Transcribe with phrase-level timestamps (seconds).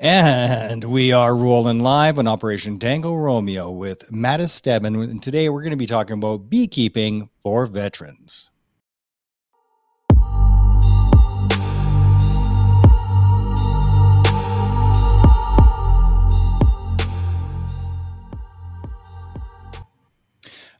[0.00, 4.96] And we are rolling live on Operation Tango Romeo with Mattis Stedman.
[4.96, 8.50] And today we're going to be talking about beekeeping for veterans.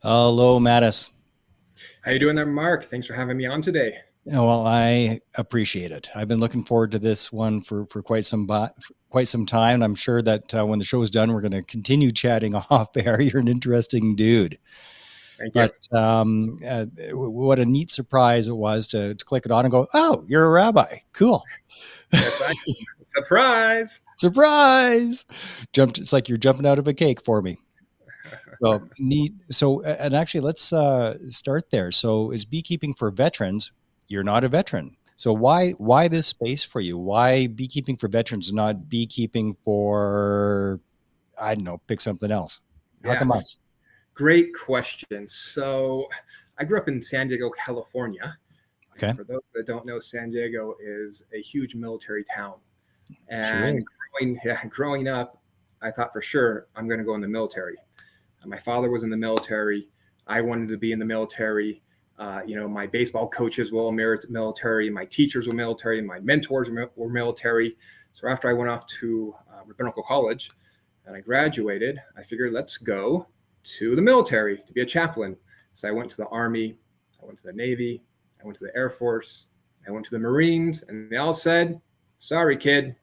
[0.03, 1.11] Hello, Mattis.
[2.03, 2.84] How you doing there, Mark?
[2.84, 3.97] Thanks for having me on today.
[4.27, 6.09] Well, I appreciate it.
[6.15, 8.47] I've been looking forward to this one for, for quite some
[9.15, 9.75] quite some time.
[9.75, 12.53] And I'm sure that uh, when the show is done, we're going to continue chatting
[12.71, 13.21] off air.
[13.21, 14.59] You're an interesting dude.
[15.39, 15.71] Thank you.
[15.93, 19.71] But um, uh, what a neat surprise it was to, to click it on and
[19.71, 20.98] go, "Oh, you're a rabbi.
[21.12, 21.45] Cool."
[23.05, 24.01] Surprise!
[24.19, 25.25] Surprise!
[25.73, 25.99] Jumped.
[25.99, 27.59] It's like you're jumping out of a cake for me.
[28.61, 29.34] So neat.
[29.49, 31.93] So, and actually, let's uh, start there.
[31.93, 33.71] So, is beekeeping for veterans?
[34.09, 34.97] you're not a veteran.
[35.17, 36.98] So why why this space for you?
[36.98, 40.81] Why beekeeping for veterans, not beekeeping for
[41.39, 42.61] I don't know, pick something else?
[43.05, 43.19] How yeah.
[43.19, 43.59] come us?
[44.15, 45.29] Great question.
[45.29, 46.09] So
[46.59, 48.37] I grew up in San Diego, California.
[48.93, 49.12] Okay.
[49.17, 52.55] For those that don't know, San Diego is a huge military town.
[53.28, 53.91] And sure
[54.21, 55.43] growing, yeah, growing up,
[55.83, 57.77] I thought for sure I'm going to go in the military.
[58.47, 59.89] My father was in the military.
[60.27, 61.83] I wanted to be in the military.
[62.19, 66.71] Uh, you know, my baseball coaches were all military, my teachers were military, my mentors
[66.71, 67.77] were military.
[68.12, 70.51] So after I went off to uh, rabbinical college
[71.06, 73.27] and I graduated, I figured let's go
[73.65, 75.37] to the military to be a chaplain.
[75.73, 76.77] So I went to the Army,
[77.21, 78.05] I went to the Navy,
[78.41, 79.47] I went to the Air Force,
[79.87, 81.81] I went to the Marines, and they all said,
[82.19, 82.94] "Sorry, kid,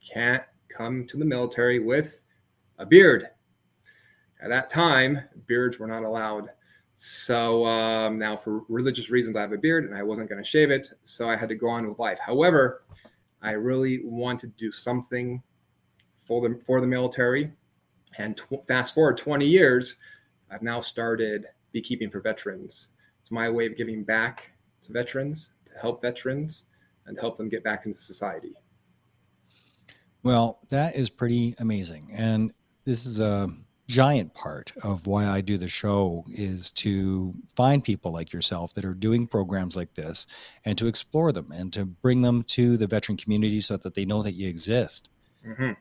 [0.00, 2.22] can't come to the military with
[2.78, 3.28] a beard."
[4.40, 6.50] At that time, beards were not allowed
[7.02, 10.46] so um, now, for religious reasons, I have a beard and I wasn't going to
[10.46, 10.90] shave it.
[11.02, 12.18] So I had to go on with life.
[12.18, 12.82] However,
[13.40, 15.42] I really wanted to do something
[16.26, 17.52] for the, for the military.
[18.18, 19.96] And tw- fast forward 20 years,
[20.50, 22.88] I've now started beekeeping for veterans.
[23.22, 24.52] It's my way of giving back
[24.82, 26.64] to veterans, to help veterans,
[27.06, 28.52] and help them get back into society.
[30.22, 32.10] Well, that is pretty amazing.
[32.12, 32.52] And
[32.84, 33.48] this is a
[33.90, 38.84] giant part of why I do the show is to find people like yourself that
[38.84, 40.28] are doing programs like this
[40.64, 44.04] and to explore them and to bring them to the veteran community so that they
[44.04, 45.08] know that you exist.
[45.44, 45.72] Mm-hmm.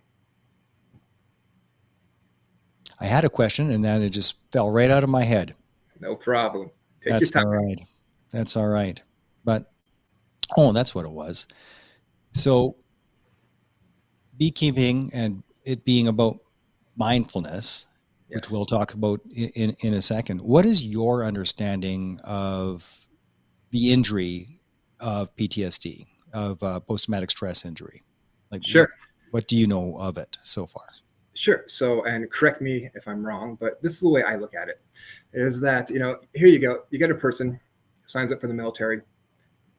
[2.99, 5.53] I had a question and then it just fell right out of my head.
[5.99, 6.71] No problem.
[7.03, 7.79] Take that's all right.
[8.31, 8.99] That's all right.
[9.45, 9.71] But
[10.57, 11.45] oh, that's what it was.
[12.31, 12.75] So
[14.37, 16.39] beekeeping and it being about
[16.97, 17.85] mindfulness
[18.29, 18.35] yes.
[18.35, 20.41] which we'll talk about in, in a second.
[20.41, 23.07] What is your understanding of
[23.71, 24.59] the injury
[24.99, 28.03] of PTSD, of uh, post traumatic stress injury?
[28.51, 28.83] Like, sure.
[28.83, 28.89] What,
[29.31, 30.85] what do you know of it so far?
[31.33, 31.63] Sure.
[31.67, 34.67] So, and correct me if I'm wrong, but this is the way I look at
[34.67, 34.81] it
[35.33, 36.83] is that, you know, here you go.
[36.89, 37.59] You get a person
[38.07, 39.01] signs up for the military.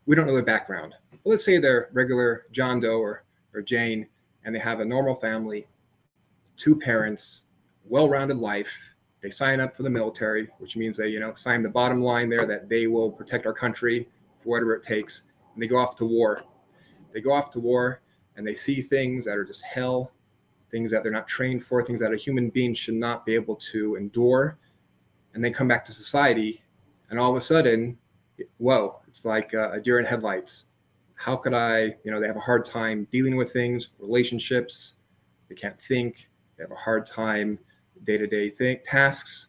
[0.07, 0.95] We don't know their background.
[1.11, 4.07] But let's say they're regular John Doe or, or Jane,
[4.45, 5.67] and they have a normal family,
[6.57, 7.43] two parents,
[7.91, 8.71] well-rounded life.
[9.21, 12.31] They sign up for the military, which means they, you know, sign the bottom line
[12.31, 15.25] there that they will protect our country for whatever it takes.
[15.53, 16.39] And they go off to war.
[17.13, 18.01] They go off to war
[18.37, 20.13] and they see things that are just hell,
[20.71, 23.57] things that they're not trained for, things that a human being should not be able
[23.57, 24.57] to endure.
[25.35, 26.63] And they come back to society,
[27.11, 27.99] and all of a sudden,
[28.59, 30.65] whoa, it's like a deer in headlights.
[31.15, 34.95] How could I, you know, they have a hard time dealing with things, relationships,
[35.49, 37.59] they can't think, they have a hard time
[38.05, 39.49] day-to-day thing, tasks.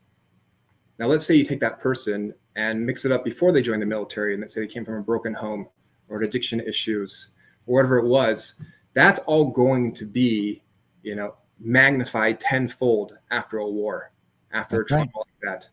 [0.99, 3.85] Now, let's say you take that person and mix it up before they join the
[3.85, 5.67] military, and let's say they came from a broken home
[6.09, 7.29] or addiction issues
[7.65, 8.55] or whatever it was.
[8.93, 10.63] That's all going to be,
[11.03, 14.11] you know, magnified tenfold after a war,
[14.51, 15.15] after That's a trauma right.
[15.15, 15.69] like that.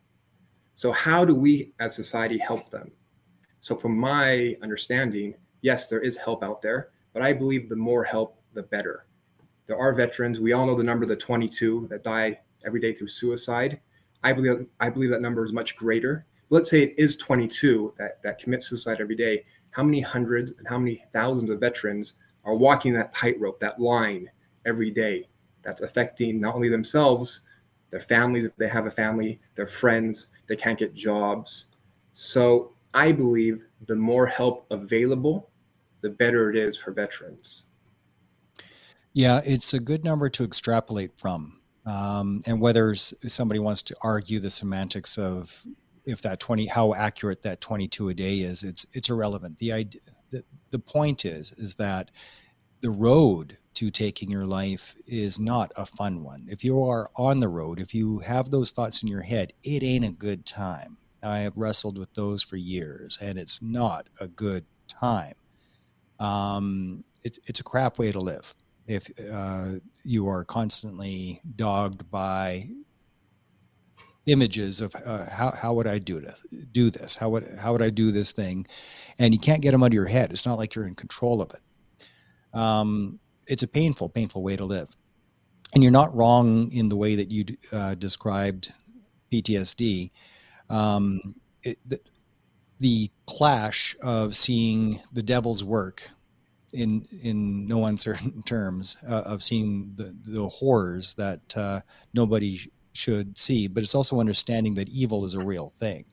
[0.75, 2.93] So, how do we as society help them?
[3.61, 8.05] So, from my understanding, yes, there is help out there, but I believe the more
[8.05, 9.07] help, the better.
[9.67, 10.41] There are veterans.
[10.41, 13.81] We all know the number, the 22 that die every day through suicide.
[14.23, 16.27] I believe I believe that number is much greater.
[16.51, 19.45] Let's say it is 22 that, that commit suicide every day.
[19.71, 22.15] How many hundreds and how many thousands of veterans
[22.45, 24.31] are walking that tightrope, that line
[24.65, 25.29] every day?
[25.63, 27.43] That's affecting not only themselves,
[27.91, 31.67] their families, if they have a family, their friends, they can't get jobs.
[32.13, 35.51] So I believe the more help available,
[36.01, 37.65] the better it is for veterans.
[39.13, 41.58] Yeah, it's a good number to extrapolate from.
[41.89, 45.65] Um, and whether somebody wants to argue the semantics of
[46.05, 49.59] if that 20 how accurate that 22 a day is it's it's irrelevant.
[49.59, 50.01] The idea
[50.31, 52.11] the, the point is is that
[52.83, 56.47] the road to taking your life is not a fun one.
[56.51, 59.83] If you are on the road if you have those thoughts in your head it
[59.83, 60.99] ain't a good time.
[61.23, 65.35] I have wrestled with those for years and it's not a good time.
[66.21, 68.55] Um, it's, it's a crap way to live
[68.89, 72.69] if uh, you are constantly dogged by
[74.27, 77.15] images of uh, how, how would I do this, do this?
[77.15, 78.67] How would, how would I do this thing?
[79.19, 80.33] And you can't get them out of your head.
[80.33, 82.59] It's not like you're in control of it.
[82.59, 84.89] Um, it's a painful, painful way to live.
[85.75, 88.73] And you're not wrong in the way that you uh, described
[89.31, 90.11] PTSD.
[90.71, 92.01] Um, it, the,
[92.81, 96.11] the clash of seeing the devil's work
[96.73, 101.81] in in no uncertain terms uh, of seeing the the horrors that uh,
[102.15, 102.61] nobody
[102.93, 106.05] should see, but it's also understanding that evil is a real thing.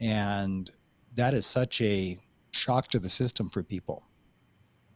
[0.00, 0.70] And
[1.14, 2.18] that is such a
[2.50, 4.02] shock to the system for people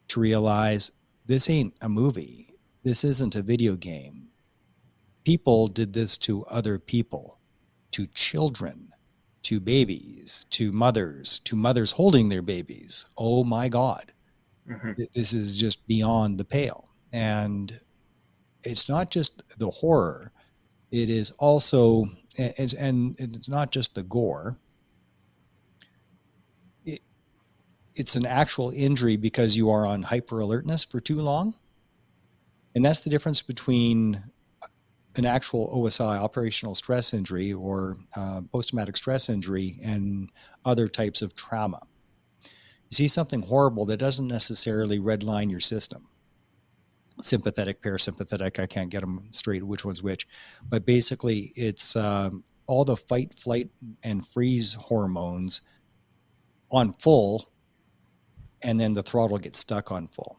[0.09, 0.91] to realize
[1.27, 2.55] this ain't a movie.
[2.83, 4.29] This isn't a video game.
[5.25, 7.39] People did this to other people,
[7.93, 8.89] to children,
[9.43, 13.07] to babies, to mothers, to mothers holding their babies.
[13.17, 14.13] Oh my God.
[14.69, 15.03] Mm-hmm.
[15.15, 16.89] This is just beyond the pale.
[17.13, 17.79] And
[18.63, 20.33] it's not just the horror,
[20.91, 24.59] it is also, and, it's not just the gore.
[26.85, 27.01] It,
[27.95, 31.55] it's an actual injury because you are on hyper alertness for too long.
[32.75, 34.23] And that's the difference between
[35.17, 40.31] an actual OSI, operational stress injury, or uh, post traumatic stress injury, and
[40.65, 41.81] other types of trauma.
[42.91, 46.09] You see something horrible that doesn't necessarily redline your system
[47.23, 48.59] sympathetic, parasympathetic.
[48.59, 50.27] I can't get them straight which one's which,
[50.69, 53.71] but basically it's um, all the fight, flight,
[54.03, 55.63] and freeze hormones
[56.71, 57.51] on full,
[58.63, 60.39] and then the throttle gets stuck on full.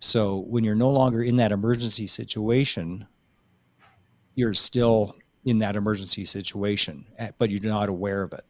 [0.00, 3.06] So when you're no longer in that emergency situation,
[4.34, 8.44] you're still in that emergency situation, eh, but you're not aware of it.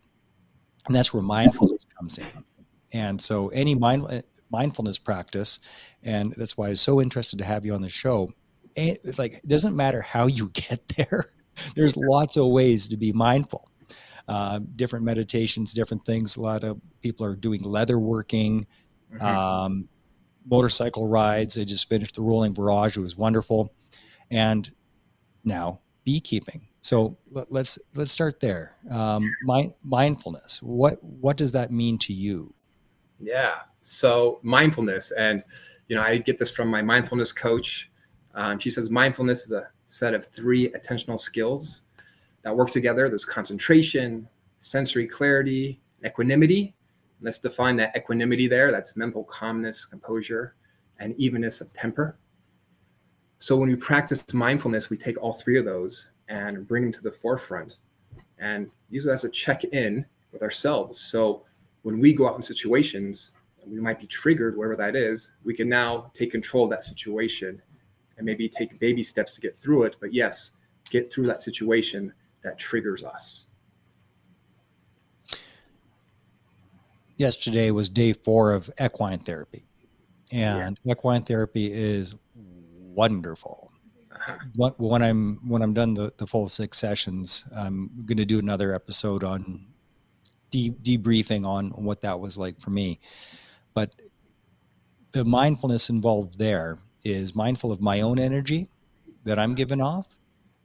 [0.86, 2.44] And that's where mindfulness comes in.
[2.92, 5.60] And so any mind, mindfulness practice,
[6.02, 8.32] and that's why I was so interested to have you on the show.
[8.76, 11.30] And like, it doesn't matter how you get there.
[11.74, 13.70] There's lots of ways to be mindful.
[14.28, 16.36] Uh, different meditations, different things.
[16.36, 18.66] A lot of people are doing leather working,
[19.12, 19.24] mm-hmm.
[19.24, 19.88] um,
[20.48, 21.56] motorcycle rides.
[21.56, 23.72] I just finished the Rolling Barrage; it was wonderful,
[24.30, 24.70] and
[25.44, 26.68] now beekeeping.
[26.82, 28.76] So let's let's start there.
[28.90, 30.62] Um, mind, mindfulness.
[30.62, 32.54] What what does that mean to you?
[33.20, 33.56] Yeah.
[33.80, 35.42] So mindfulness, and
[35.88, 37.90] you know, I get this from my mindfulness coach.
[38.34, 41.82] Um, she says mindfulness is a set of three attentional skills
[42.42, 43.08] that work together.
[43.08, 44.28] There's concentration,
[44.58, 46.74] sensory clarity, equanimity.
[47.20, 48.70] Let's define that equanimity there.
[48.70, 50.54] That's mental calmness, composure,
[51.00, 52.18] and evenness of temper.
[53.40, 57.02] So when we practice mindfulness, we take all three of those and bring them to
[57.02, 57.78] the forefront
[58.38, 61.00] and use it as a check in with ourselves.
[61.00, 61.44] So
[61.82, 63.32] when we go out in situations,
[63.66, 67.60] we might be triggered, wherever that is, we can now take control of that situation
[68.16, 69.96] and maybe take baby steps to get through it.
[70.00, 70.52] But yes,
[70.90, 73.46] get through that situation that triggers us.
[77.16, 79.66] Yesterday was day four of equine therapy,
[80.30, 80.96] and yes.
[80.96, 83.72] equine therapy is wonderful.
[84.12, 84.70] Uh-huh.
[84.76, 88.72] When I'm when I'm done the, the full six sessions, I'm going to do another
[88.72, 89.66] episode on
[90.50, 93.00] de- debriefing on what that was like for me.
[93.74, 93.94] But
[95.12, 98.68] the mindfulness involved there is mindful of my own energy
[99.24, 100.06] that I'm giving off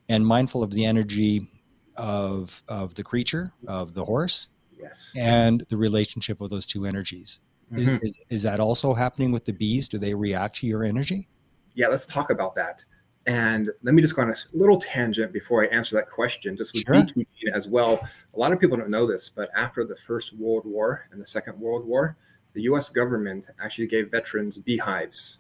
[0.10, 1.50] and mindful of the energy
[1.96, 4.50] of of the creature, of the horse.
[4.80, 5.14] Yes.
[5.18, 7.40] And the relationship of those two energies.
[7.72, 7.98] Mm-hmm.
[8.02, 9.88] Is, is, is that also happening with the bees?
[9.88, 11.30] Do they react to your energy?
[11.74, 12.84] Yeah, let's talk about that.
[13.26, 16.74] And let me just go on a little tangent before I answer that question, just
[16.74, 16.96] with sure.
[16.96, 18.06] beekeeping as well.
[18.34, 21.26] A lot of people don't know this, but after the First World War and the
[21.26, 22.18] Second World War,
[22.54, 25.40] the US government actually gave veterans beehives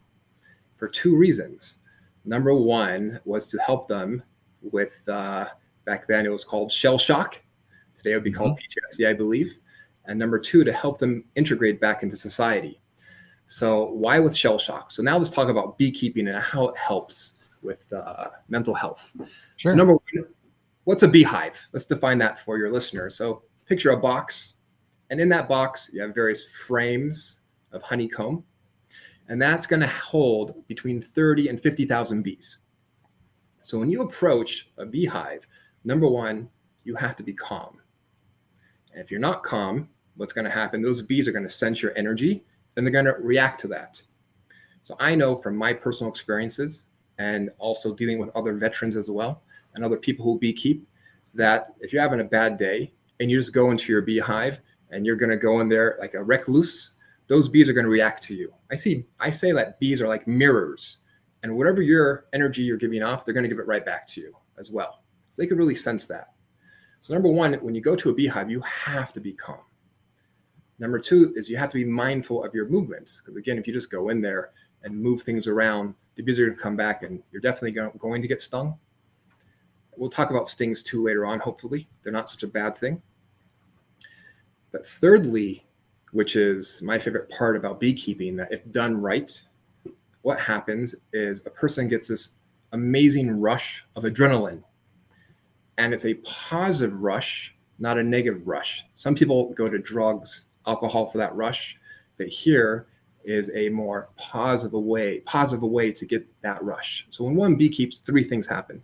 [0.75, 1.77] for two reasons.
[2.25, 4.23] Number one was to help them
[4.61, 5.47] with, uh,
[5.83, 7.41] back then it was called shell shock.
[7.95, 8.39] Today it would be mm-hmm.
[8.39, 9.57] called PTSD, I believe.
[10.05, 12.79] And number two, to help them integrate back into society.
[13.45, 14.91] So, why with shell shock?
[14.91, 19.13] So, now let's talk about beekeeping and how it helps with uh, mental health.
[19.57, 19.71] Sure.
[19.71, 20.25] So number one,
[20.83, 21.59] what's a beehive?
[21.71, 23.15] Let's define that for your listeners.
[23.15, 24.55] So picture a box,
[25.09, 27.39] and in that box you have various frames
[27.71, 28.43] of honeycomb,
[29.27, 32.59] and that's going to hold between 30 and 50,000 bees.
[33.61, 35.47] So when you approach a beehive,
[35.85, 36.49] number one,
[36.83, 37.79] you have to be calm.
[38.91, 40.81] And if you're not calm, what's going to happen?
[40.81, 42.43] Those bees are going to sense your energy,
[42.75, 44.01] and they're going to react to that.
[44.83, 46.85] So I know from my personal experiences
[47.17, 49.43] and also dealing with other veterans as well
[49.75, 50.81] and other people who beekeep
[51.33, 54.59] that if you're having a bad day and you just go into your beehive
[54.91, 56.93] and you're going to go in there like a recluse,
[57.27, 58.53] those bees are going to react to you.
[58.71, 60.97] I see, I say that bees are like mirrors,
[61.41, 64.21] and whatever your energy you're giving off, they're going to give it right back to
[64.21, 65.03] you as well.
[65.29, 66.33] So they could really sense that.
[67.01, 69.59] So, number one, when you go to a beehive, you have to be calm.
[70.79, 73.19] Number two is you have to be mindful of your movements.
[73.19, 74.51] Because again, if you just go in there
[74.83, 78.21] and move things around, the bees are going to come back and you're definitely going
[78.21, 78.77] to get stung.
[79.97, 81.87] We'll talk about stings too later on, hopefully.
[82.03, 83.01] They're not such a bad thing.
[84.71, 85.65] But thirdly,
[86.11, 89.39] which is my favorite part about beekeeping, that if done right,
[90.21, 92.31] what happens is a person gets this
[92.71, 94.63] amazing rush of adrenaline.
[95.77, 98.85] And it's a positive rush, not a negative rush.
[98.93, 101.77] Some people go to drugs, alcohol for that rush,
[102.17, 102.87] but here
[103.25, 107.07] is a more positive way, positive way to get that rush.
[107.09, 108.81] So when one bee keeps, three things happen.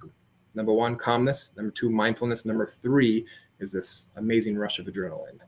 [0.56, 1.52] Number one, calmness.
[1.56, 2.46] Number two, mindfulness.
[2.46, 3.26] Number three
[3.60, 5.40] is this amazing rush of adrenaline.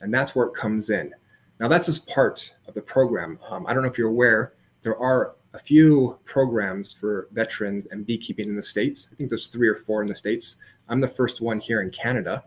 [0.00, 1.12] And that's where it comes in.
[1.60, 3.38] Now, that's just part of the program.
[3.50, 8.06] Um, I don't know if you're aware, there are a few programs for veterans and
[8.06, 9.08] beekeeping in the States.
[9.12, 10.56] I think there's three or four in the States.
[10.88, 12.44] I'm the first one here in Canada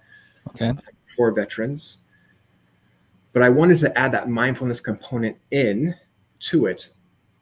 [0.49, 0.73] okay.
[1.15, 1.99] for veterans.
[3.33, 5.95] But I wanted to add that mindfulness component in
[6.39, 6.91] to it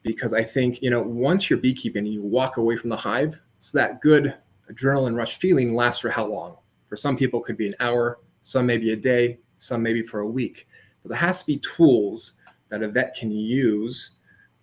[0.02, 3.38] because I think, you know, once you're beekeeping and you walk away from the hive,
[3.58, 4.34] so that good
[4.72, 6.56] adrenaline rush feeling lasts for how long?
[6.88, 10.20] For some people, it could be an hour, some maybe a day, some maybe for
[10.20, 10.66] a week.
[11.02, 12.32] But there has to be tools
[12.68, 14.12] that a vet can use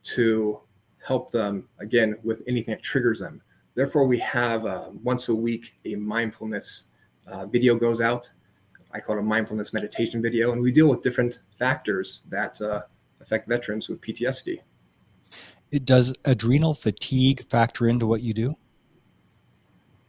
[0.04, 0.62] to
[1.06, 3.42] help them again with anything that triggers them.
[3.76, 6.86] Therefore, we have uh, once a week a mindfulness
[7.28, 8.30] uh, video goes out.
[8.98, 12.82] I call it a mindfulness meditation video, and we deal with different factors that uh,
[13.22, 14.60] affect veterans with PTSD.
[15.72, 18.56] It does adrenal fatigue factor into what you do?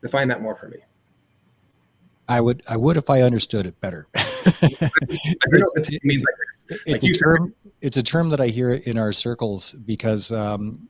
[0.01, 0.79] Define that more for me.
[2.29, 4.07] I would I would if I understood it better.
[4.15, 9.13] it's, means like it's, like a term, it's a term that I hear in our
[9.13, 10.89] circles because um,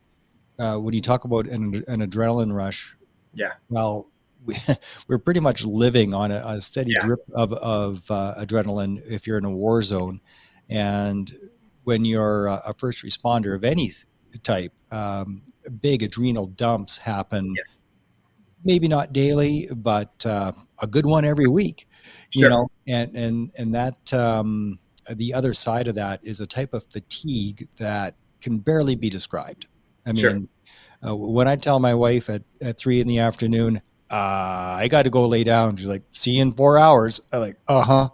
[0.59, 2.95] uh, when you talk about an, an adrenaline rush,
[3.35, 4.11] yeah, well,
[4.49, 4.57] we,
[5.14, 7.07] are pretty much living on a, a steady yeah.
[7.07, 10.21] drip of, of uh, adrenaline if you're in a war zone,
[10.69, 11.31] and
[11.85, 13.93] when you're a first responder of any
[14.43, 15.43] type, um,
[15.81, 17.55] big adrenal dumps happen.
[17.57, 17.85] Yes
[18.64, 21.88] maybe not daily, but uh, a good one every week.
[22.31, 22.43] Sure.
[22.43, 24.78] You know, and and and that um,
[25.09, 29.67] the other side of that is a type of fatigue that can barely be described.
[30.07, 30.49] I mean,
[31.02, 31.11] sure.
[31.11, 35.03] uh, when I tell my wife at, at three in the afternoon, uh, I got
[35.03, 35.77] to go lay down.
[35.77, 38.09] She's like, "See you in four hours." I'm like, "Uh huh."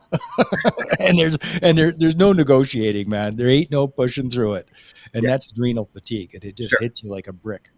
[0.99, 3.37] and there's and there, there's no negotiating, man.
[3.37, 4.69] There ain't no pushing through it,
[5.13, 5.31] and yeah.
[5.31, 6.35] that's adrenal fatigue.
[6.35, 6.81] and it just sure.
[6.81, 7.71] hits you like a brick.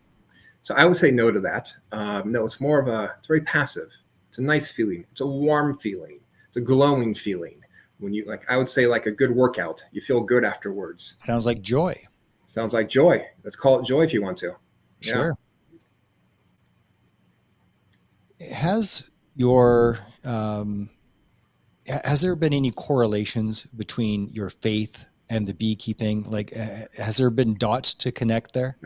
[0.63, 1.73] So I would say no to that.
[1.93, 3.89] Um, no, it's more of a, it's very passive.
[4.29, 5.07] It's a nice feeling.
[5.13, 6.19] It's a warm feeling.
[6.49, 7.61] It's a glowing feeling.
[7.99, 11.15] When you like, I would say like a good workout, you feel good afterwards.
[11.19, 11.97] Sounds like joy.
[12.47, 13.25] Sounds like joy.
[13.45, 14.57] Let's call it joy if you want to.
[15.01, 15.29] Sure.
[15.29, 15.46] Yeah.
[18.41, 20.91] Has your, um,
[21.87, 26.25] has there been any correlations between your faith and the beekeeping?
[26.25, 28.77] Like, uh, has there been dots to connect there?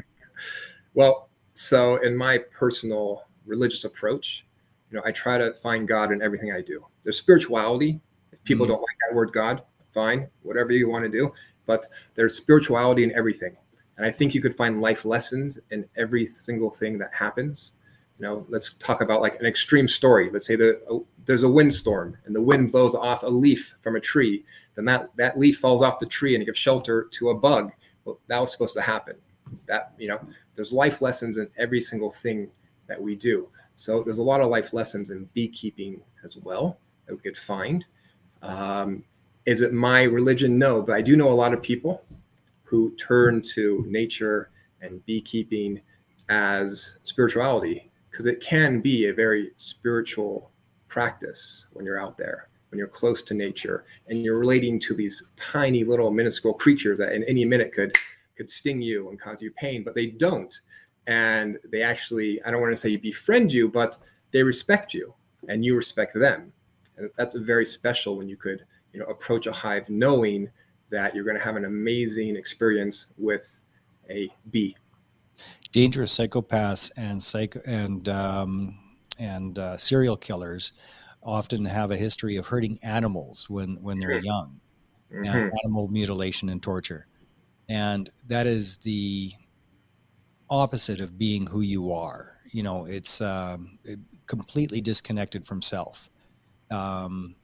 [0.95, 4.45] Well, so in my personal religious approach,
[4.91, 6.85] you know, I try to find God in everything I do.
[7.05, 8.01] There's spirituality.
[8.33, 8.73] If people mm-hmm.
[8.73, 11.33] don't like that word God, fine, whatever you want to do.
[11.67, 13.57] But there's spirituality in everything.
[13.97, 17.73] And I think you could find life lessons in every single thing that happens.
[18.21, 20.29] You know, let's talk about like an extreme story.
[20.31, 23.97] Let's say the, uh, there's a windstorm and the wind blows off a leaf from
[23.97, 24.45] a tree.
[24.75, 27.73] Then that, that leaf falls off the tree and it gives shelter to a bug.
[28.05, 29.17] Well, that was supposed to happen.
[29.67, 30.21] That, you know,
[30.55, 32.51] there's life lessons in every single thing
[32.89, 33.49] that we do.
[33.77, 37.87] So there's a lot of life lessons in beekeeping as well that we could find.
[38.43, 39.03] Um,
[39.47, 40.59] is it my religion?
[40.59, 42.05] No, but I do know a lot of people
[42.65, 44.51] who turn to nature
[44.83, 45.81] and beekeeping
[46.29, 50.51] as spirituality because it can be a very spiritual
[50.89, 55.23] practice when you're out there when you're close to nature and you're relating to these
[55.37, 57.95] tiny little minuscule creatures that in any minute could
[58.37, 60.61] could sting you and cause you pain, but they don't.
[61.07, 63.97] and they actually i don't want to say befriend you but
[64.33, 65.15] they respect you
[65.49, 66.53] and you respect them
[66.97, 70.49] and that's very special when you could you know approach a hive knowing
[70.91, 73.63] that you're going to have an amazing experience with
[74.11, 74.77] a bee
[75.73, 78.79] dangerous psychopaths and psycho and um,
[79.19, 80.73] and uh, serial killers
[81.23, 84.61] often have a history of hurting animals when when they're young
[85.13, 85.49] mm-hmm.
[85.65, 87.07] animal mutilation and torture
[87.71, 89.33] and that is the
[90.51, 92.37] opposite of being who you are.
[92.51, 93.79] You know, it's um,
[94.27, 96.11] completely disconnected from self.
[96.71, 97.37] Um,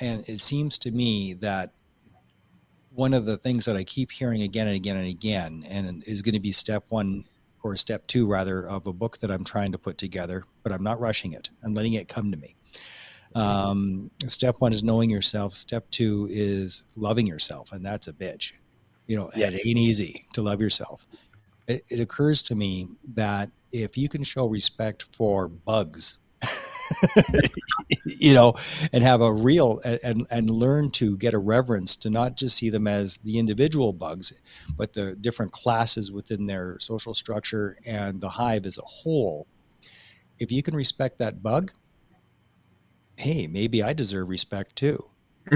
[0.00, 1.72] and it seems to me that
[2.94, 6.20] one of the things that I keep hearing again and again and again, and is
[6.20, 7.24] going to be step one
[7.62, 10.82] or step two rather of a book that I'm trying to put together, but I'm
[10.82, 11.50] not rushing it.
[11.62, 12.56] I'm letting it come to me.
[13.34, 15.54] Um, step one is knowing yourself.
[15.54, 18.52] Step two is loving yourself, and that's a bitch.
[19.06, 19.52] You know, yes.
[19.52, 21.06] it ain't easy to love yourself
[21.66, 26.18] it, it occurs to me that if you can show respect for bugs
[28.04, 28.54] you know,
[28.92, 32.70] and have a real and and learn to get a reverence to not just see
[32.70, 34.32] them as the individual bugs,
[34.76, 39.46] but the different classes within their social structure and the hive as a whole.
[40.38, 41.72] If you can respect that bug,
[43.16, 45.04] hey, maybe I deserve respect too.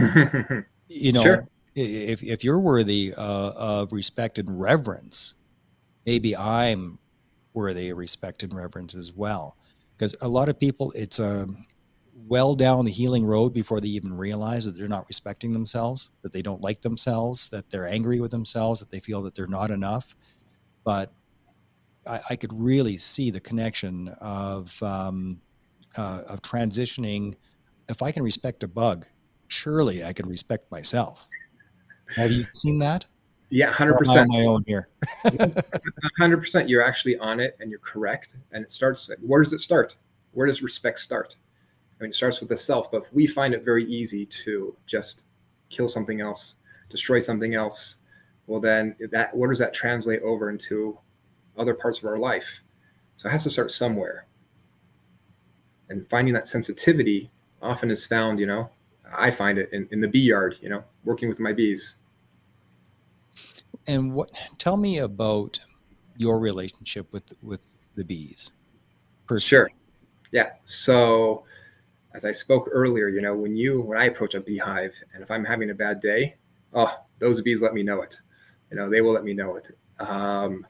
[0.88, 1.48] you know, sure.
[1.74, 5.34] if if you're worthy uh, of respect and reverence,
[6.04, 6.98] maybe I'm
[7.52, 9.56] worthy of respect and reverence as well.
[9.96, 11.66] Because a lot of people, it's um,
[12.14, 16.32] well down the healing road before they even realize that they're not respecting themselves, that
[16.32, 19.70] they don't like themselves, that they're angry with themselves, that they feel that they're not
[19.70, 20.16] enough.
[20.84, 21.12] But
[22.06, 25.40] I, I could really see the connection of um,
[25.96, 27.34] uh, of transitioning.
[27.88, 29.06] If I can respect a bug,
[29.48, 31.28] surely I can respect myself.
[32.16, 33.06] Have you seen that?
[33.48, 34.28] Yeah, hundred percent.
[34.28, 34.88] My own here.
[36.18, 36.68] Hundred percent.
[36.68, 38.36] You're actually on it, and you're correct.
[38.52, 39.08] And it starts.
[39.20, 39.96] Where does it start?
[40.32, 41.36] Where does respect start?
[41.98, 42.90] I mean, it starts with the self.
[42.90, 45.22] But we find it very easy to just
[45.68, 46.56] kill something else,
[46.90, 47.98] destroy something else.
[48.48, 50.98] Well, then that where does that translate over into
[51.56, 52.62] other parts of our life?
[53.14, 54.26] So it has to start somewhere.
[55.88, 57.30] And finding that sensitivity
[57.62, 58.70] often is found, you know,
[59.16, 61.96] I find it in, in the bee yard, you know, working with my bees
[63.86, 64.30] and what?
[64.58, 65.58] Tell me about
[66.18, 68.50] your relationship with with the bees.
[69.26, 69.48] Personally.
[69.48, 69.70] Sure.
[70.32, 70.50] Yeah.
[70.64, 71.44] So,
[72.14, 75.30] as I spoke earlier, you know, when you when I approach a beehive, and if
[75.30, 76.36] I'm having a bad day,
[76.74, 78.18] oh, those bees let me know it.
[78.70, 79.70] You know, they will let me know it.
[80.00, 80.66] Um,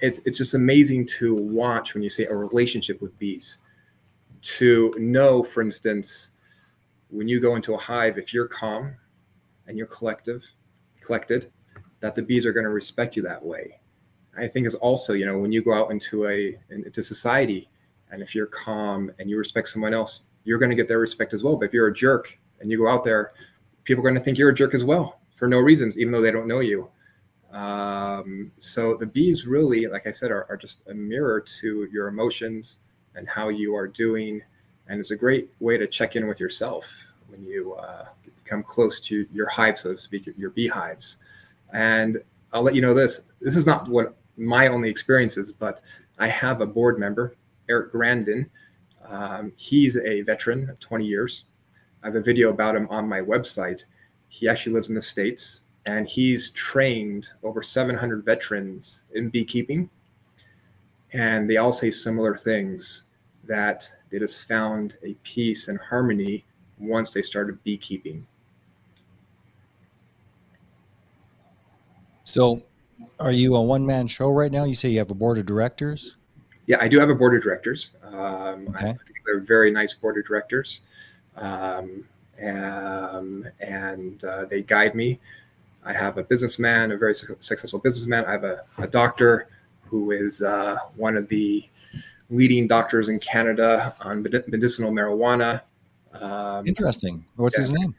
[0.00, 3.58] it it's just amazing to watch when you say a relationship with bees.
[4.58, 6.30] To know, for instance,
[7.08, 8.94] when you go into a hive, if you're calm
[9.66, 10.44] and you're collective,
[11.00, 11.50] collected,
[12.04, 13.80] that the bees are going to respect you that way.
[14.36, 17.70] I think is also, you know, when you go out into a into society,
[18.10, 21.32] and if you're calm and you respect someone else, you're going to get their respect
[21.32, 21.56] as well.
[21.56, 23.32] But if you're a jerk and you go out there,
[23.84, 26.20] people are going to think you're a jerk as well for no reasons, even though
[26.20, 26.90] they don't know you.
[27.50, 32.08] Um, so the bees really, like I said, are, are just a mirror to your
[32.08, 32.80] emotions
[33.14, 34.42] and how you are doing,
[34.88, 36.86] and it's a great way to check in with yourself
[37.28, 38.08] when you uh,
[38.42, 41.16] become close to your hive, so to speak, your beehives.
[41.74, 45.80] And I'll let you know this this is not what my only experience is, but
[46.18, 47.34] I have a board member,
[47.68, 48.48] Eric Grandin.
[49.06, 51.44] Um, he's a veteran of 20 years.
[52.02, 53.84] I have a video about him on my website.
[54.28, 59.90] He actually lives in the States and he's trained over 700 veterans in beekeeping.
[61.12, 63.04] And they all say similar things
[63.44, 66.44] that they just found a peace and harmony
[66.78, 68.26] once they started beekeeping.
[72.34, 72.60] So,
[73.20, 74.64] are you a one man show right now?
[74.64, 76.16] You say you have a board of directors?
[76.66, 77.92] Yeah, I do have a board of directors.
[78.02, 78.96] Um, okay.
[79.24, 80.80] They're very nice board of directors.
[81.36, 82.04] Um,
[82.44, 85.20] um, and uh, they guide me.
[85.84, 88.24] I have a businessman, a very su- successful businessman.
[88.24, 89.46] I have a, a doctor
[89.84, 91.64] who is uh, one of the
[92.30, 95.60] leading doctors in Canada on medicinal marijuana.
[96.14, 97.24] Um, Interesting.
[97.36, 97.60] What's yeah.
[97.60, 97.94] his name?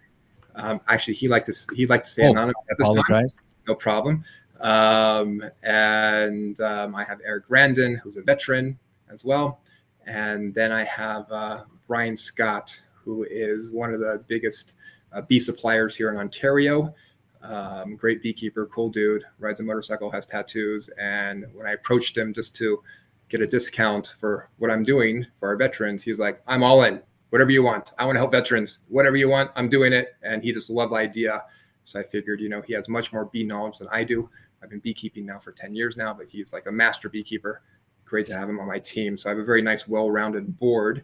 [0.55, 3.31] Um, actually, he liked to he liked to say oh, anonymous at this apologize.
[3.31, 4.23] time no problem.
[4.61, 8.77] Um, and um, I have Eric Grandin, who's a veteran
[9.11, 9.61] as well.
[10.05, 14.73] And then I have uh, Brian Scott, who is one of the biggest
[15.13, 16.93] uh, bee suppliers here in Ontario.
[17.41, 20.89] Um, great beekeeper, cool dude, rides a motorcycle, has tattoos.
[20.99, 22.81] And when I approached him just to
[23.29, 27.01] get a discount for what I'm doing for our veterans, he's like, I'm all in,
[27.29, 27.91] whatever you want.
[27.99, 30.15] I want to help veterans, whatever you want, I'm doing it.
[30.23, 31.43] And he just loved the idea
[31.85, 34.29] so I figured, you know, he has much more bee knowledge than I do.
[34.61, 37.61] I've been beekeeping now for 10 years now, but he's like a master beekeeper.
[38.03, 39.15] great to have him on my team.
[39.17, 41.03] So I have a very nice, well-rounded board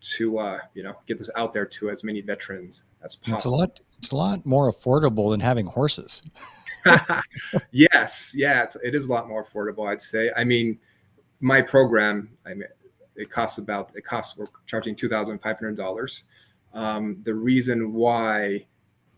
[0.00, 3.36] to uh, you know get this out there to as many veterans as possible.
[3.36, 3.80] It's a lot.
[3.98, 6.22] It's a lot more affordable than having horses.
[7.70, 9.88] yes, yeah, it's, it is a lot more affordable.
[9.88, 10.30] I'd say.
[10.36, 10.78] I mean,
[11.40, 12.64] my program, I mean,
[13.16, 16.24] it costs about it costs we're charging two thousand five hundred dollars.
[16.72, 18.66] Um, the reason why,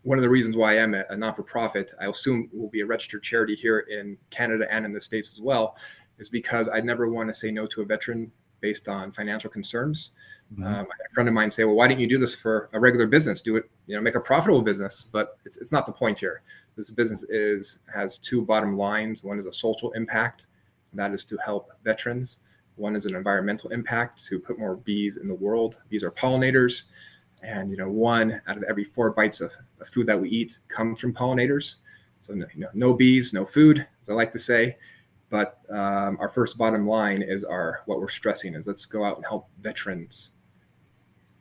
[0.03, 2.85] one of the reasons why I am a, a non-for-profit, I assume will be a
[2.85, 5.75] registered charity here in Canada and in the states as well,
[6.19, 10.11] is because I never want to say no to a veteran based on financial concerns.
[10.53, 10.63] Mm-hmm.
[10.63, 13.07] Um, a friend of mine say, "Well, why didn't you do this for a regular
[13.07, 13.41] business?
[13.41, 16.43] Do it, you know, make a profitable business." But it's, it's not the point here.
[16.75, 19.23] This business is has two bottom lines.
[19.23, 20.47] One is a social impact,
[20.93, 22.39] that is to help veterans.
[22.75, 25.77] One is an environmental impact to put more bees in the world.
[25.89, 26.83] Bees are pollinators,
[27.43, 30.59] and you know, one out of every four bites of, of food that we eat
[30.67, 31.75] comes from pollinators.
[32.19, 34.77] So, you know, no bees, no food, as I like to say.
[35.29, 39.17] But um, our first bottom line is our what we're stressing is let's go out
[39.17, 40.31] and help veterans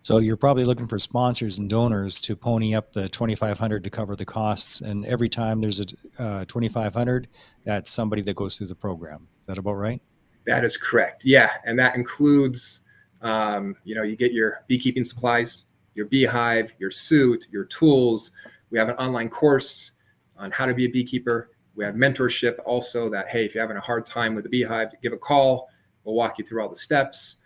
[0.02, 4.16] so you're probably looking for sponsors and donors to pony up the 2,500 to cover
[4.16, 4.80] the costs.
[4.80, 5.84] And every time there's a
[6.18, 7.28] uh, 2,500,
[7.64, 9.28] that's somebody that goes through the program.
[9.38, 10.02] Is that about right?
[10.44, 11.24] That is correct.
[11.24, 12.80] Yeah, and that includes,
[13.22, 18.32] um, you know, you get your beekeeping supplies, your beehive, your suit, your tools.
[18.70, 19.92] We have an online course
[20.36, 21.50] on how to be a beekeeper.
[21.74, 23.08] We have mentorship also.
[23.10, 25.68] That hey, if you're having a hard time with the beehive, give a call.
[26.04, 27.36] We'll walk you through all the steps.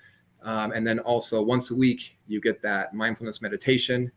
[0.43, 4.11] Um, and then also once a week, you get that mindfulness meditation,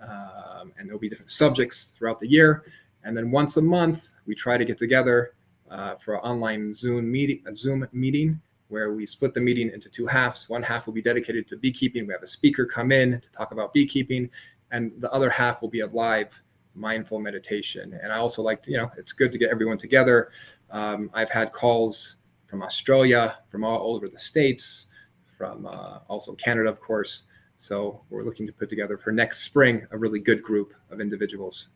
[0.00, 2.64] um, and there'll be different subjects throughout the year.
[3.02, 5.34] And then once a month, we try to get together
[5.70, 8.40] uh, for an online Zoom meeting, a Zoom meeting
[8.74, 10.48] where we split the meeting into two halves.
[10.48, 12.08] One half will be dedicated to beekeeping.
[12.08, 14.28] We have a speaker come in to talk about beekeeping,
[14.72, 16.42] and the other half will be a live
[16.74, 17.96] mindful meditation.
[18.02, 20.30] And I also like to, you know, it's good to get everyone together.
[20.70, 24.88] Um, I've had calls from Australia, from all over the states,
[25.24, 27.24] from uh, also Canada, of course.
[27.56, 31.68] So we're looking to put together for next spring a really good group of individuals.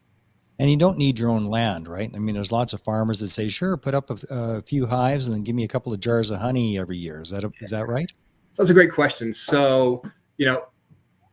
[0.59, 2.11] And you don't need your own land, right?
[2.13, 5.27] I mean, there's lots of farmers that say, "Sure, put up a, a few hives
[5.27, 7.53] and then give me a couple of jars of honey every year." Is that a,
[7.61, 8.11] is that right?
[8.53, 9.33] So that's a great question.
[9.33, 10.03] So
[10.37, 10.67] you know,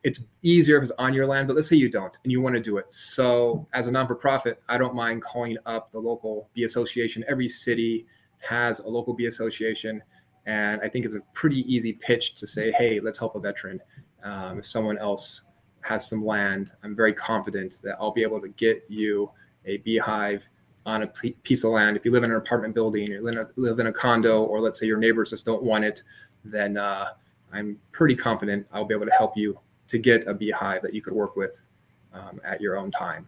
[0.04, 2.56] it's easier if it's on your land, but let's say you don't and you want
[2.56, 2.92] to do it.
[2.92, 7.24] So as a non-for-profit, I don't mind calling up the local bee association.
[7.28, 8.06] Every city
[8.48, 10.02] has a local bee association
[10.46, 13.82] and I think it's a pretty easy pitch to say, hey, let's help a veteran.
[14.24, 15.44] Um, if someone else
[15.86, 19.30] has some land, I'm very confident that I'll be able to get you
[19.66, 20.48] a beehive
[20.86, 21.96] on a piece of land.
[21.96, 24.44] If you live in an apartment building, you live in a, live in a condo,
[24.44, 26.02] or let's say your neighbors just don't want it,
[26.44, 27.10] then uh,
[27.54, 31.02] I'm pretty confident I'll be able to help you to get a beehive that you
[31.02, 31.66] could work with
[32.14, 33.28] um, at your own time.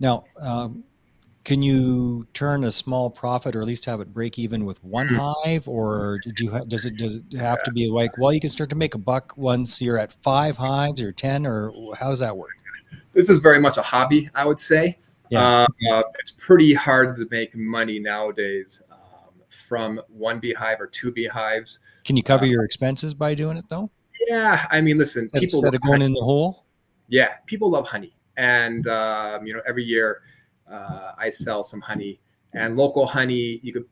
[0.00, 0.84] Now, um,
[1.48, 5.08] can you turn a small profit or at least have it break even with one
[5.08, 5.16] hmm.
[5.16, 5.66] hive?
[5.66, 8.50] Or do you ha- does it does it have to be like well you can
[8.50, 12.18] start to make a buck once you're at five hives or 10 or how does
[12.18, 12.50] that work?
[13.14, 14.98] This is very much a hobby i would say.
[15.30, 15.66] Yeah.
[15.90, 21.80] Uh, it's pretty hard to make money nowadays um, from one beehive or two beehives.
[22.04, 23.90] Can you cover uh, your expenses by doing it though?
[24.26, 26.04] Yeah i mean listen people instead of going honey.
[26.04, 26.66] in the hole?
[27.08, 28.14] Yeah people love honey.
[28.36, 30.20] And um, you know every year
[30.70, 32.20] uh, I sell some honey
[32.54, 33.84] and local honey you could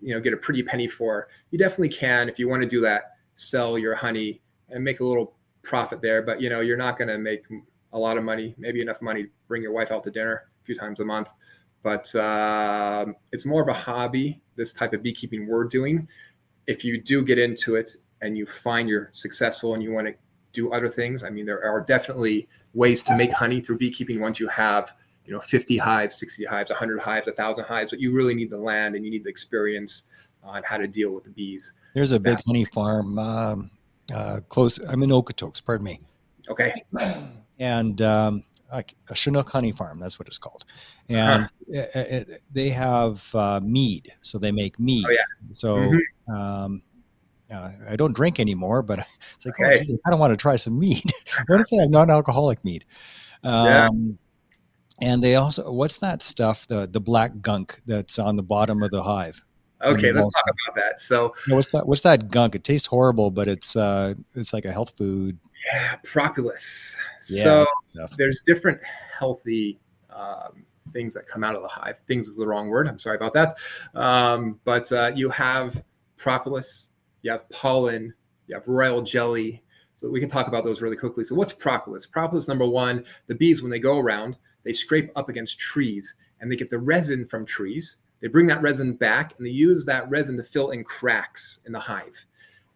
[0.00, 1.28] you know get a pretty penny for.
[1.50, 3.12] You definitely can if you want to do that.
[3.34, 7.08] Sell your honey and make a little profit there, but you know you're not going
[7.08, 7.46] to make
[7.92, 8.54] a lot of money.
[8.58, 11.30] Maybe enough money to bring your wife out to dinner a few times a month.
[11.82, 14.40] But uh, it's more of a hobby.
[14.56, 16.08] This type of beekeeping we're doing.
[16.66, 20.14] If you do get into it and you find you're successful and you want to
[20.52, 24.38] do other things, I mean, there are definitely ways to make honey through beekeeping once
[24.38, 28.34] you have you know 50 hives 60 hives 100 hives 1000 hives but you really
[28.34, 30.02] need the land and you need the experience
[30.42, 33.70] on how to deal with the bees there's a big honey farm um,
[34.14, 36.00] uh, close i'm in okotoks pardon me
[36.48, 36.72] okay
[37.58, 40.64] and um, a chinook honey farm that's what it's called
[41.08, 41.48] and uh-huh.
[41.68, 45.52] it, it, they have uh, mead so they make mead oh, yeah.
[45.52, 46.34] so mm-hmm.
[46.34, 46.82] um,
[47.52, 49.00] uh, I don't drink anymore, but
[49.36, 49.74] it's like, oh, okay.
[49.74, 51.04] oh, geez, I don't want to try some mead.
[51.48, 52.86] what if they have non-alcoholic mead?
[53.44, 53.88] Um, yeah
[55.02, 58.90] and they also what's that stuff the the black gunk that's on the bottom of
[58.90, 59.44] the hive?
[59.82, 61.00] Okay let's talk about that.
[61.00, 62.54] So what's that what's that gunk?
[62.54, 65.38] It tastes horrible but it's uh it's like a health food.
[65.66, 66.96] Yeah propolis.
[67.28, 67.66] Yeah, so
[68.16, 68.80] there's different
[69.18, 71.96] healthy um, things that come out of the hive.
[72.06, 73.58] Things is the wrong word i'm sorry about that.
[73.94, 75.82] Um, but uh, you have
[76.16, 76.90] propolis
[77.22, 78.14] you have pollen
[78.46, 79.62] you have royal jelly.
[79.96, 81.22] So we can talk about those really quickly.
[81.22, 82.06] So what's propolis?
[82.06, 86.50] Propolis number one the bees when they go around they scrape up against trees and
[86.50, 87.96] they get the resin from trees.
[88.20, 91.72] They bring that resin back and they use that resin to fill in cracks in
[91.72, 92.16] the hive.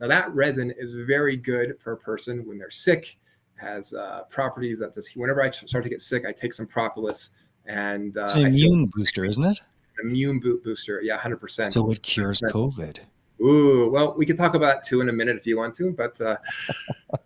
[0.01, 3.17] Now, that resin is very good for a person when they're sick,
[3.55, 7.31] has uh, properties that this, whenever I start to get sick, I take some propolis
[7.67, 9.61] and uh, it's an immune booster, isn't it?
[10.03, 11.01] Immune boot booster.
[11.03, 11.73] Yeah, 100%.
[11.73, 12.51] So it cures 100%.
[12.51, 12.99] COVID.
[13.41, 16.19] Ooh, well, we can talk about two in a minute if you want to, but
[16.21, 16.37] uh,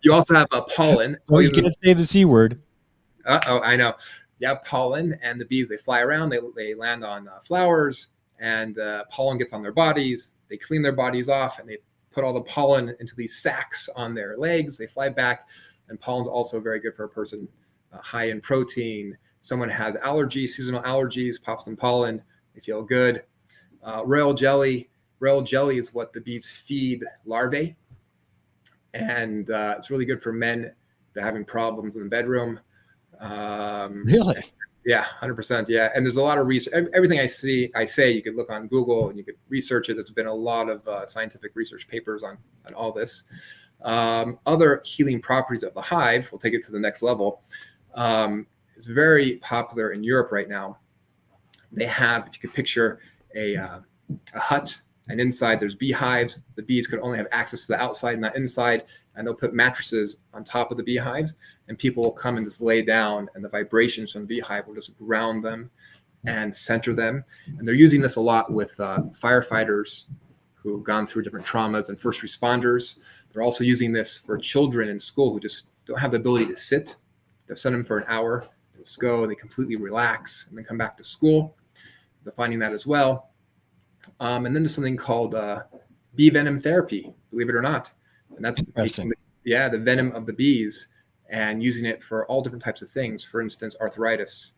[0.01, 1.17] you also have a pollen.
[1.29, 2.61] Oh, you can't say the C word.
[3.25, 3.93] Uh oh, I know.
[4.41, 8.07] Yeah, pollen and the bees, they fly around, they, they land on uh, flowers,
[8.39, 10.31] and uh, pollen gets on their bodies.
[10.49, 11.77] They clean their bodies off and they
[12.09, 14.77] put all the pollen into these sacs on their legs.
[14.77, 15.47] They fly back,
[15.89, 17.47] and pollen's also very good for a person
[17.93, 19.15] uh, high in protein.
[19.43, 22.19] Someone has allergies, seasonal allergies, pops some pollen,
[22.55, 23.23] they feel good.
[23.83, 27.75] Uh, royal jelly, royal jelly is what the bees feed larvae,
[28.95, 30.71] and uh, it's really good for men
[31.13, 32.59] that are having problems in the bedroom.
[33.21, 34.43] Um, really?
[34.83, 35.69] Yeah, hundred percent.
[35.69, 36.87] Yeah, and there's a lot of research.
[36.93, 39.93] Everything I see, I say, you could look on Google and you could research it.
[39.93, 43.23] There's been a lot of uh, scientific research papers on on all this.
[43.83, 46.29] Um, other healing properties of the hive.
[46.31, 47.43] We'll take it to the next level.
[47.93, 50.79] Um, it's very popular in Europe right now.
[51.71, 52.99] They have, if you could picture
[53.35, 53.79] a, uh,
[54.33, 56.43] a hut, and inside there's beehives.
[56.55, 58.83] The bees could only have access to the outside, not inside
[59.15, 61.35] and they'll put mattresses on top of the beehives
[61.67, 64.75] and people will come and just lay down and the vibrations from the beehive will
[64.75, 65.69] just ground them
[66.25, 67.23] and center them.
[67.57, 70.05] And they're using this a lot with uh, firefighters
[70.53, 72.99] who've gone through different traumas and first responders.
[73.31, 76.55] They're also using this for children in school who just don't have the ability to
[76.55, 76.95] sit.
[77.47, 78.47] They'll send them for an hour
[78.81, 81.55] let's go they completely relax and then come back to school.
[82.23, 83.29] They're finding that as well.
[84.19, 85.63] Um, and then there's something called uh,
[86.15, 87.91] bee venom therapy believe it or not
[88.35, 89.11] and that's taking,
[89.43, 90.87] yeah the venom of the bees
[91.29, 93.23] and using it for all different types of things.
[93.23, 94.53] For instance, arthritis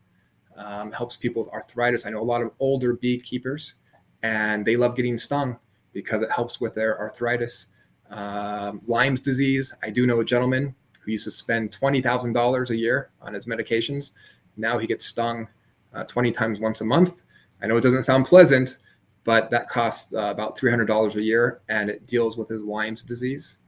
[0.56, 2.04] um, helps people with arthritis.
[2.04, 3.74] I know a lot of older beekeepers,
[4.22, 5.56] and they love getting stung
[5.92, 7.66] because it helps with their arthritis.
[8.10, 9.72] Um, Lyme's disease.
[9.82, 13.32] I do know a gentleman who used to spend twenty thousand dollars a year on
[13.34, 14.10] his medications.
[14.56, 15.48] Now he gets stung
[15.94, 17.22] uh, twenty times once a month.
[17.62, 18.78] I know it doesn't sound pleasant,
[19.24, 22.64] but that costs uh, about three hundred dollars a year, and it deals with his
[22.64, 23.58] Lyme's disease.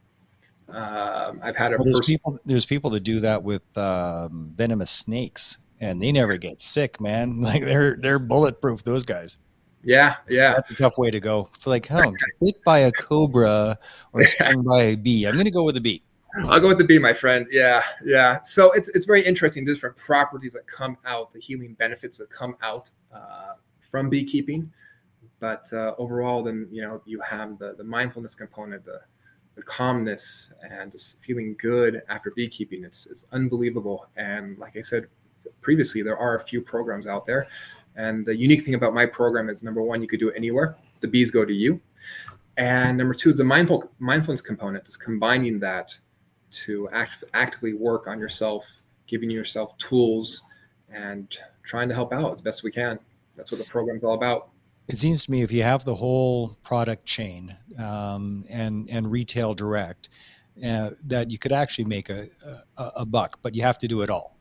[0.68, 4.52] Um, I've had a well, there's person- people there's people that do that with um,
[4.56, 7.40] venomous snakes, and they never get sick, man.
[7.40, 8.82] Like they're they're bulletproof.
[8.82, 9.36] Those guys.
[9.82, 10.52] Yeah, yeah.
[10.52, 11.48] That's a tough way to go.
[11.60, 13.78] For like, oh, bit by a cobra
[14.12, 15.26] or stung by a bee.
[15.26, 16.02] I'm going to go with a bee.
[16.44, 17.46] I'll go with the bee, my friend.
[17.50, 18.42] Yeah, yeah.
[18.42, 19.64] So it's it's very interesting.
[19.64, 23.54] Different properties that come out, the healing benefits that come out uh,
[23.90, 24.70] from beekeeping.
[25.38, 29.00] But uh, overall, then you know you have the the mindfulness component, the
[29.56, 32.84] the calmness and just feeling good after beekeeping.
[32.84, 34.08] It's it's unbelievable.
[34.16, 35.06] And like I said
[35.62, 37.48] previously, there are a few programs out there.
[37.96, 40.76] And the unique thing about my program is number one, you could do it anywhere.
[41.00, 41.80] The bees go to you.
[42.58, 45.98] And number two is the mindful mindfulness component is combining that
[46.50, 48.66] to act, actively work on yourself,
[49.06, 50.42] giving yourself tools
[50.90, 52.98] and trying to help out as best we can.
[53.36, 54.50] That's what the program's all about
[54.88, 59.54] it seems to me if you have the whole product chain um, and and retail
[59.54, 60.08] direct,
[60.64, 62.28] uh, that you could actually make a,
[62.76, 64.38] a, a buck, but you have to do it all.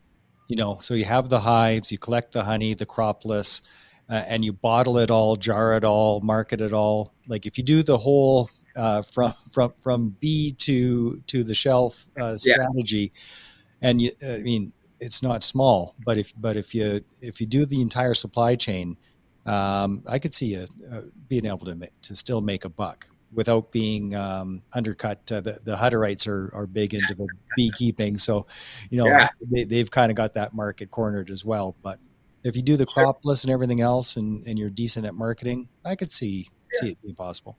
[0.48, 3.64] You know, so you have the hives, you collect the honey, the propolis,
[4.10, 7.14] uh, and you bottle it all, jar it all, market it all.
[7.28, 12.08] Like if you do the whole uh, from from from bee to to the shelf
[12.20, 13.90] uh, strategy, yeah.
[13.90, 17.66] and you, I mean, it's not small, but if but if you if you do
[17.66, 18.98] the entire supply chain
[19.46, 23.72] um, I could see a, a being able to to still make a buck without
[23.72, 25.20] being um, undercut.
[25.32, 28.48] Uh, the the Hutterites are are big into the beekeeping, so
[28.90, 29.30] you know yeah.
[29.52, 31.76] they they've kind of got that market cornered as well.
[31.84, 32.00] But
[32.44, 35.96] if you do the propolis and everything else, and and you're decent at marketing, I
[35.96, 36.80] could see yeah.
[36.80, 37.58] see it being possible.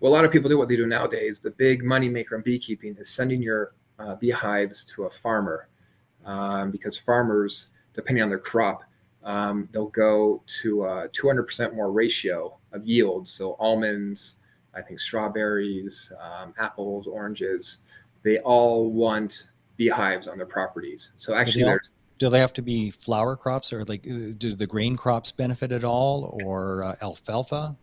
[0.00, 1.40] Well, a lot of people do what they do nowadays.
[1.40, 5.68] The big money maker in beekeeping is sending your uh, beehives to a farmer,
[6.24, 8.82] um, because farmers, depending on their crop,
[9.24, 13.28] um, they'll go to a 200% more ratio of yield.
[13.28, 14.36] So almonds,
[14.74, 17.78] I think strawberries, um, apples, oranges,
[18.22, 21.12] they all want beehives on their properties.
[21.18, 24.66] So actually, there's do they have to be flower crops or like uh, do the
[24.66, 27.76] grain crops benefit at all or uh, alfalfa?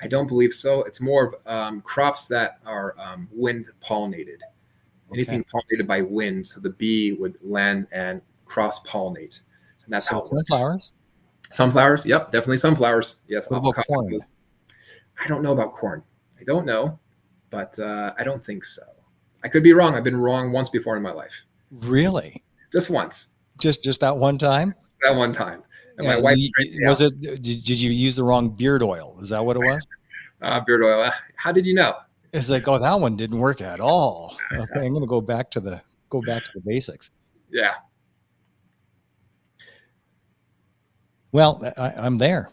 [0.00, 0.82] I don't believe so.
[0.82, 4.38] It's more of um, crops that are um, wind pollinated.
[5.10, 5.14] Okay.
[5.14, 9.40] Anything pollinated by wind, so the bee would land and cross pollinate.
[9.88, 10.22] And that's how.
[10.22, 10.90] Sunflowers?
[11.50, 13.16] Sunflowers, yep, definitely sunflowers.
[13.26, 13.48] Yes.
[13.48, 14.18] What about corn?
[15.18, 16.02] I don't know about corn.
[16.38, 16.98] I don't know,
[17.48, 18.82] but uh, I don't think so.
[19.42, 19.94] I could be wrong.
[19.94, 21.32] I've been wrong once before in my life.
[21.70, 22.44] Really?
[22.70, 23.28] Just once.
[23.58, 24.74] Just just that one time?
[25.00, 25.62] That one time.
[25.96, 26.50] And my wife you-
[26.86, 27.12] was out.
[27.12, 27.42] it?
[27.42, 29.16] Did, did you use the wrong beard oil?
[29.22, 29.86] Is that what it was?
[30.42, 31.02] uh, beard oil.
[31.04, 31.94] Uh, How did you know?
[32.34, 34.36] It's like, oh, that one didn't work at all.
[34.52, 37.10] Okay, I'm going to go back to the go back to the basics.
[37.50, 37.74] Yeah.
[41.32, 42.50] Well, I, I'm there.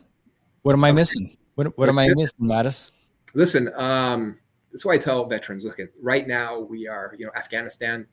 [0.63, 1.37] What am I missing?
[1.55, 2.89] What What am I missing, Mattis?
[3.33, 4.37] Listen, um,
[4.71, 8.05] that's why I tell veterans, look, at right now we are, you know, Afghanistan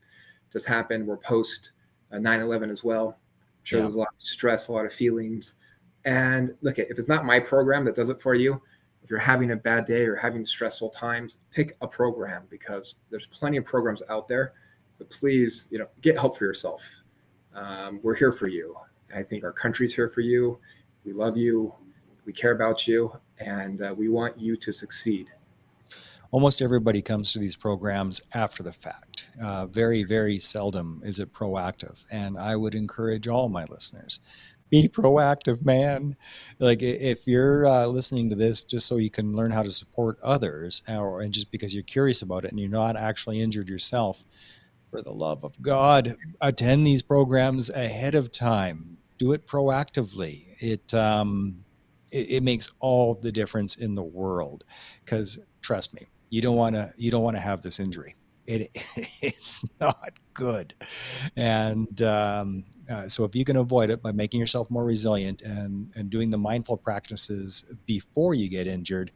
[0.52, 1.06] just happened.
[1.06, 1.72] We're post
[2.12, 3.08] uh, 9/11 as well.
[3.08, 3.82] I'm sure Yeah.
[3.84, 5.54] there's a lot of stress, a lot of feelings.
[6.04, 8.60] And look, at if it's not my program that does it for you,
[9.02, 13.26] if you're having a bad day or having stressful times, pick a program because there's
[13.26, 14.52] plenty of programs out there.
[14.98, 16.82] But please, you know, get help for yourself.
[17.54, 18.76] Um, we're here for you.
[19.14, 20.58] I think our country's here for you.
[21.04, 21.74] We love you.
[22.24, 25.28] We care about you, and uh, we want you to succeed.
[26.30, 29.30] Almost everybody comes to these programs after the fact.
[29.42, 32.04] Uh, very, very seldom is it proactive.
[32.10, 34.20] And I would encourage all my listeners
[34.72, 36.16] be proactive, man.
[36.58, 40.18] Like if you're uh, listening to this just so you can learn how to support
[40.22, 44.24] others, or and just because you're curious about it and you're not actually injured yourself,
[44.90, 48.96] for the love of God, attend these programs ahead of time.
[49.22, 50.42] Do it proactively.
[50.58, 51.64] It um,
[52.10, 54.64] it, it makes all the difference in the world.
[55.04, 58.16] Because trust me, you don't want to you don't want to have this injury.
[58.46, 58.70] It
[59.22, 60.74] it's not good,
[61.36, 65.92] and um, uh, so if you can avoid it by making yourself more resilient and
[65.94, 69.12] and doing the mindful practices before you get injured,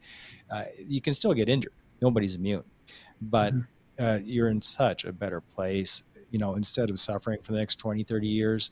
[0.49, 1.73] uh, you can still get injured.
[2.01, 2.63] Nobody's immune,
[3.21, 3.67] but Mhm.
[3.99, 6.03] uh, you're in such a better place.
[6.31, 8.71] You know, instead of suffering for the next 20, 30 years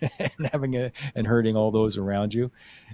[0.18, 2.50] and having a and hurting all those around you,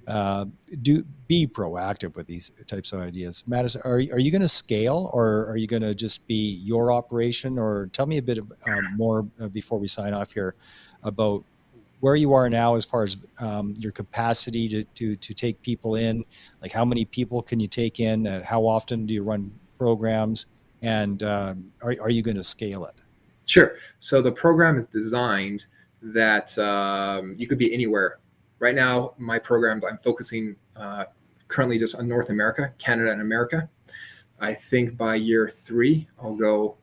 [0.06, 0.46] uh,
[0.82, 3.44] do be proactive with these types of ideas.
[3.48, 6.92] Mattis, are, are you going to scale or are you going to just be your
[6.92, 7.58] operation?
[7.58, 10.54] Or tell me a bit of, um, more uh, before we sign off here
[11.02, 11.44] about
[12.02, 15.94] where you are now as far as um, your capacity to, to, to take people
[15.94, 16.24] in.
[16.60, 18.26] Like how many people can you take in?
[18.26, 20.46] Uh, how often do you run programs?
[20.82, 22.94] And um, are, are you going to scale it?
[23.52, 23.74] Sure.
[24.00, 25.66] So the program is designed
[26.00, 28.18] that um, you could be anywhere.
[28.60, 31.04] Right now, my program, I'm focusing uh,
[31.48, 33.68] currently just on North America, Canada, and America.
[34.40, 36.78] I think by year three, I'll go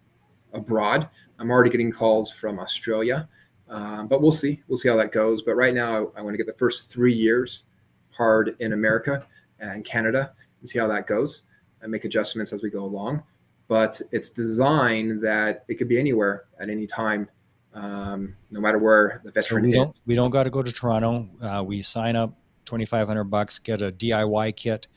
[0.53, 1.09] abroad.
[1.39, 3.27] I'm already getting calls from Australia,
[3.67, 4.61] um, but we'll see.
[4.67, 5.41] We'll see how that goes.
[5.41, 7.63] But right now, I, I want to get the first three years
[8.11, 9.25] hard in America
[9.59, 11.41] and Canada and see how that goes
[11.81, 13.23] and make adjustments as we go along
[13.69, 17.29] but it's designed that it could be anywhere at any time,
[17.73, 19.75] um, no matter where the So veteran we is.
[19.75, 21.29] don't we don't got to go to Toronto.
[21.41, 24.87] Uh, we sign up twenty five hundred bucks, get a DIY kit,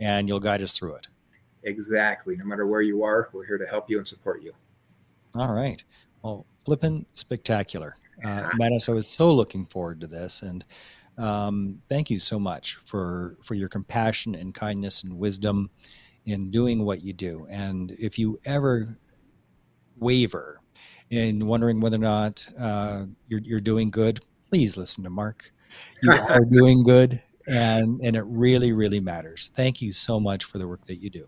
[0.00, 1.06] and you'll guide us through it.
[1.62, 2.36] Exactly.
[2.36, 4.52] No matter where you are, we're here to help you and support you.
[5.36, 5.82] All right.
[6.22, 7.96] Well, flippin' spectacular.
[8.24, 10.64] Uh, Mattis, I was so looking forward to this, and
[11.18, 15.70] um, thank you so much for for your compassion and kindness and wisdom
[16.26, 17.46] in doing what you do.
[17.48, 18.98] And if you ever
[19.96, 20.60] waver
[21.10, 25.52] in wondering whether or not uh, you're you're doing good, please listen to Mark.
[26.02, 29.50] You are doing good, and and it really really matters.
[29.54, 31.26] Thank you so much for the work that you do.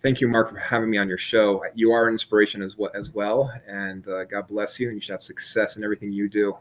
[0.00, 1.64] Thank you, Mark, for having me on your show.
[1.74, 5.00] You are an inspiration as well, as well and uh, God bless you, and you
[5.00, 6.56] should have success in everything you do.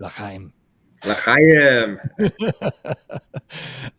[0.00, 0.52] L'chaim.
[1.04, 2.00] L'chaim.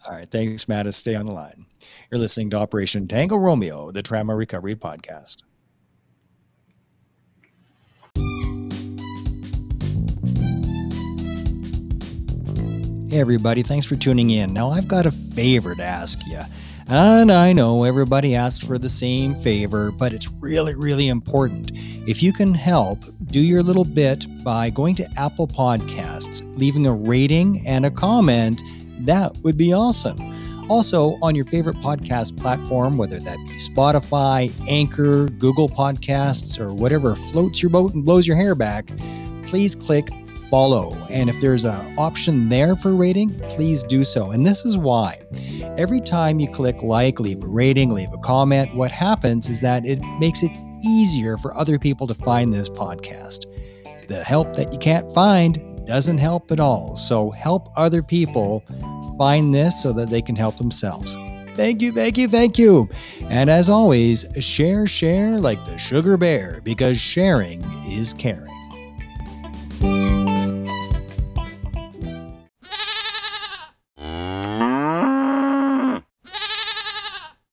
[0.05, 0.29] All right.
[0.29, 0.95] Thanks, Mattis.
[0.95, 1.65] Stay on the line.
[2.11, 5.37] You're listening to Operation Tango Romeo, the Trauma Recovery Podcast.
[13.09, 13.63] Hey, everybody.
[13.63, 14.51] Thanks for tuning in.
[14.51, 16.41] Now, I've got a favor to ask you.
[16.87, 21.71] And I know everybody asks for the same favor, but it's really, really important.
[21.73, 26.91] If you can help, do your little bit by going to Apple Podcasts, leaving a
[26.91, 28.61] rating and a comment.
[28.99, 30.34] That would be awesome.
[30.67, 37.15] Also, on your favorite podcast platform, whether that be Spotify, Anchor, Google Podcasts, or whatever
[37.15, 38.89] floats your boat and blows your hair back,
[39.45, 40.09] please click
[40.49, 40.95] follow.
[41.09, 44.31] And if there's an option there for rating, please do so.
[44.31, 45.21] And this is why.
[45.77, 49.85] Every time you click like, leave a rating, leave a comment, what happens is that
[49.85, 50.51] it makes it
[50.83, 53.45] easier for other people to find this podcast.
[54.07, 56.95] The help that you can't find doesn't help at all.
[56.95, 58.63] So help other people
[59.17, 61.15] find this so that they can help themselves.
[61.55, 62.89] Thank you, thank you, thank you.
[63.23, 68.51] And as always, share, share like the sugar bear because sharing is caring.